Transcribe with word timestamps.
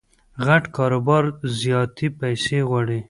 غټ 0.45 0.63
کاروبار 0.77 1.23
زیاتي 1.59 2.07
پیسې 2.19 2.59
غواړي. 2.69 2.99